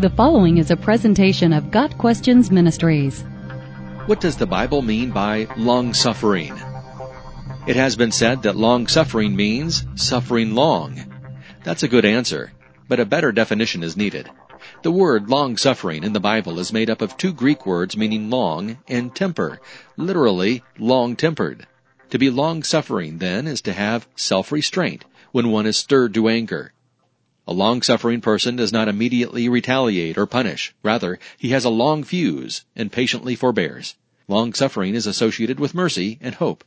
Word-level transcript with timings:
The 0.00 0.08
following 0.08 0.56
is 0.56 0.70
a 0.70 0.78
presentation 0.78 1.52
of 1.52 1.70
Got 1.70 1.98
Questions 1.98 2.50
Ministries. 2.50 3.20
What 4.06 4.18
does 4.18 4.34
the 4.34 4.46
Bible 4.46 4.80
mean 4.80 5.10
by 5.10 5.46
long 5.58 5.92
suffering? 5.92 6.54
It 7.66 7.76
has 7.76 7.96
been 7.96 8.10
said 8.10 8.44
that 8.44 8.56
long 8.56 8.86
suffering 8.86 9.36
means 9.36 9.84
suffering 9.96 10.54
long. 10.54 11.04
That's 11.64 11.82
a 11.82 11.88
good 11.88 12.06
answer, 12.06 12.50
but 12.88 12.98
a 12.98 13.04
better 13.04 13.30
definition 13.30 13.82
is 13.82 13.94
needed. 13.94 14.30
The 14.80 14.90
word 14.90 15.28
long 15.28 15.58
suffering 15.58 16.02
in 16.02 16.14
the 16.14 16.18
Bible 16.18 16.58
is 16.58 16.72
made 16.72 16.88
up 16.88 17.02
of 17.02 17.18
two 17.18 17.34
Greek 17.34 17.66
words 17.66 17.94
meaning 17.94 18.30
long 18.30 18.78
and 18.88 19.14
temper, 19.14 19.60
literally 19.98 20.64
long 20.78 21.14
tempered. 21.14 21.66
To 22.08 22.18
be 22.18 22.30
long 22.30 22.62
suffering, 22.62 23.18
then, 23.18 23.46
is 23.46 23.60
to 23.60 23.74
have 23.74 24.08
self 24.16 24.50
restraint 24.50 25.04
when 25.32 25.50
one 25.50 25.66
is 25.66 25.76
stirred 25.76 26.14
to 26.14 26.30
anger. 26.30 26.72
A 27.46 27.52
long 27.52 27.82
suffering 27.82 28.20
person 28.20 28.56
does 28.56 28.72
not 28.72 28.88
immediately 28.88 29.48
retaliate 29.48 30.18
or 30.18 30.26
punish. 30.26 30.74
Rather, 30.82 31.18
he 31.38 31.50
has 31.50 31.64
a 31.64 31.70
long 31.70 32.04
fuse 32.04 32.64
and 32.76 32.92
patiently 32.92 33.34
forbears. 33.34 33.96
Long 34.28 34.52
suffering 34.52 34.94
is 34.94 35.06
associated 35.06 35.58
with 35.58 35.74
mercy 35.74 36.18
and 36.20 36.34
hope. 36.34 36.64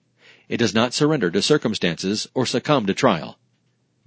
It 0.49 0.57
does 0.57 0.73
not 0.73 0.93
surrender 0.93 1.31
to 1.31 1.41
circumstances 1.41 2.27
or 2.33 2.45
succumb 2.45 2.85
to 2.87 2.93
trial. 2.93 3.39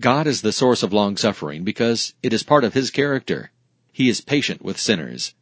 God 0.01 0.27
is 0.27 0.43
the 0.43 0.52
source 0.52 0.83
of 0.83 0.93
long 0.93 1.16
suffering 1.16 1.65
because 1.65 2.12
it 2.23 2.33
is 2.33 2.43
part 2.43 2.65
of 2.65 2.74
His 2.74 2.91
character. 2.91 3.51
He 3.93 4.10
is 4.10 4.21
patient 4.21 4.60
with 4.60 4.79
sinners. 4.79 5.35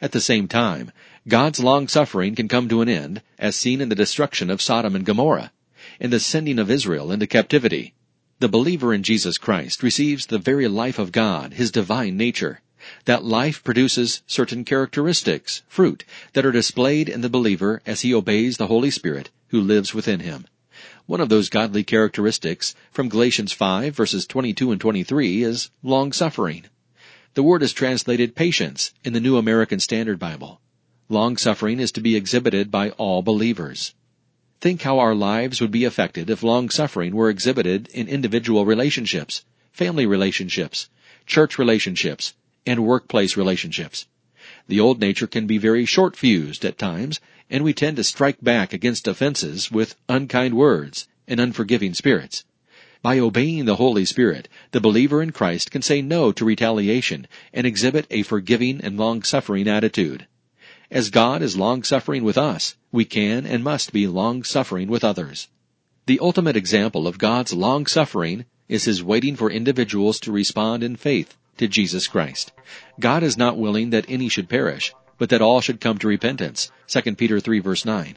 At 0.00 0.12
the 0.12 0.20
same 0.20 0.48
time, 0.48 0.92
God's 1.26 1.60
long 1.60 1.88
suffering 1.88 2.34
can 2.34 2.48
come 2.48 2.68
to 2.68 2.82
an 2.82 2.88
end, 2.90 3.22
as 3.38 3.56
seen 3.56 3.80
in 3.80 3.88
the 3.88 3.94
destruction 3.94 4.50
of 4.50 4.60
Sodom 4.60 4.94
and 4.94 5.06
Gomorrah, 5.06 5.52
in 5.98 6.10
the 6.10 6.20
sending 6.20 6.58
of 6.58 6.70
Israel 6.70 7.10
into 7.10 7.26
captivity. 7.26 7.94
The 8.40 8.48
believer 8.48 8.92
in 8.92 9.04
Jesus 9.04 9.38
Christ 9.38 9.82
receives 9.82 10.26
the 10.26 10.38
very 10.38 10.66
life 10.66 10.98
of 10.98 11.12
God, 11.12 11.54
His 11.54 11.70
divine 11.70 12.16
nature. 12.16 12.60
That 13.06 13.24
life 13.24 13.64
produces 13.64 14.22
certain 14.26 14.64
characteristics, 14.64 15.62
fruit, 15.68 16.04
that 16.32 16.44
are 16.44 16.52
displayed 16.52 17.08
in 17.08 17.20
the 17.22 17.30
believer 17.30 17.80
as 17.86 18.02
he 18.02 18.12
obeys 18.12 18.56
the 18.56 18.66
Holy 18.66 18.90
Spirit 18.90 19.30
who 19.48 19.60
lives 19.60 19.94
within 19.94 20.20
him. 20.20 20.46
One 21.06 21.20
of 21.20 21.28
those 21.30 21.48
godly 21.48 21.84
characteristics 21.84 22.74
from 22.90 23.08
Galatians 23.08 23.52
5 23.52 23.94
verses 23.94 24.26
22 24.26 24.72
and 24.72 24.80
23 24.80 25.42
is 25.42 25.70
long 25.82 26.12
suffering. 26.12 26.64
The 27.34 27.42
word 27.42 27.62
is 27.62 27.72
translated 27.72 28.34
patience 28.34 28.92
in 29.02 29.12
the 29.12 29.20
New 29.20 29.36
American 29.36 29.80
Standard 29.80 30.18
Bible. 30.18 30.60
Long 31.08 31.36
suffering 31.36 31.80
is 31.80 31.92
to 31.92 32.00
be 32.00 32.16
exhibited 32.16 32.70
by 32.70 32.90
all 32.90 33.22
believers. 33.22 33.94
Think 34.64 34.80
how 34.80 34.98
our 34.98 35.14
lives 35.14 35.60
would 35.60 35.72
be 35.72 35.84
affected 35.84 36.30
if 36.30 36.42
long 36.42 36.70
suffering 36.70 37.14
were 37.14 37.28
exhibited 37.28 37.86
in 37.92 38.08
individual 38.08 38.64
relationships, 38.64 39.44
family 39.72 40.06
relationships, 40.06 40.88
church 41.26 41.58
relationships, 41.58 42.32
and 42.64 42.82
workplace 42.82 43.36
relationships. 43.36 44.06
The 44.66 44.80
old 44.80 45.02
nature 45.02 45.26
can 45.26 45.46
be 45.46 45.58
very 45.58 45.84
short 45.84 46.16
fused 46.16 46.64
at 46.64 46.78
times, 46.78 47.20
and 47.50 47.62
we 47.62 47.74
tend 47.74 47.98
to 47.98 48.04
strike 48.04 48.38
back 48.40 48.72
against 48.72 49.06
offenses 49.06 49.70
with 49.70 49.96
unkind 50.08 50.54
words 50.54 51.08
and 51.28 51.40
unforgiving 51.40 51.92
spirits. 51.92 52.46
By 53.02 53.18
obeying 53.18 53.66
the 53.66 53.76
Holy 53.76 54.06
Spirit, 54.06 54.48
the 54.70 54.80
believer 54.80 55.20
in 55.20 55.32
Christ 55.32 55.70
can 55.70 55.82
say 55.82 56.00
no 56.00 56.32
to 56.32 56.42
retaliation 56.42 57.26
and 57.52 57.66
exhibit 57.66 58.06
a 58.10 58.22
forgiving 58.22 58.80
and 58.80 58.96
long-suffering 58.96 59.68
attitude. 59.68 60.26
As 60.90 61.10
God 61.10 61.40
is 61.40 61.56
long-suffering 61.56 62.24
with 62.24 62.36
us, 62.36 62.76
we 62.92 63.04
can 63.04 63.46
and 63.46 63.64
must 63.64 63.92
be 63.92 64.06
long-suffering 64.06 64.88
with 64.88 65.02
others. 65.02 65.48
The 66.06 66.20
ultimate 66.20 66.56
example 66.56 67.06
of 67.06 67.18
God's 67.18 67.54
long-suffering 67.54 68.44
is 68.68 68.84
His 68.84 69.02
waiting 69.02 69.34
for 69.34 69.50
individuals 69.50 70.20
to 70.20 70.32
respond 70.32 70.82
in 70.82 70.96
faith 70.96 71.36
to 71.56 71.68
Jesus 71.68 72.06
Christ. 72.06 72.52
God 73.00 73.22
is 73.22 73.38
not 73.38 73.56
willing 73.56 73.90
that 73.90 74.04
any 74.08 74.28
should 74.28 74.48
perish, 74.48 74.92
but 75.16 75.30
that 75.30 75.40
all 75.40 75.60
should 75.60 75.80
come 75.80 75.98
to 75.98 76.08
repentance. 76.08 76.70
2 76.88 77.14
Peter 77.14 77.40
3 77.40 77.60
verse 77.60 77.84
9. 77.84 78.16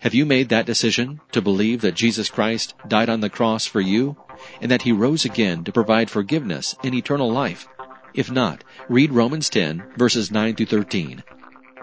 Have 0.00 0.14
you 0.14 0.26
made 0.26 0.50
that 0.50 0.66
decision 0.66 1.20
to 1.32 1.42
believe 1.42 1.80
that 1.80 1.94
Jesus 1.94 2.28
Christ 2.28 2.74
died 2.86 3.08
on 3.08 3.20
the 3.20 3.30
cross 3.30 3.66
for 3.66 3.80
you 3.80 4.16
and 4.60 4.70
that 4.70 4.82
he 4.82 4.92
rose 4.92 5.24
again 5.24 5.64
to 5.64 5.72
provide 5.72 6.10
forgiveness 6.10 6.76
and 6.84 6.94
eternal 6.94 7.32
life? 7.32 7.66
If 8.14 8.30
not, 8.30 8.62
read 8.88 9.12
Romans 9.12 9.48
10 9.48 9.94
verses 9.96 10.30
9 10.30 10.54
through 10.54 10.66
13. 10.66 11.22